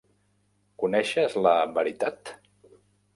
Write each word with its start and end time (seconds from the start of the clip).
Coneixes 0.83 1.37
la 1.47 1.51
"Veritat"? 1.75 2.33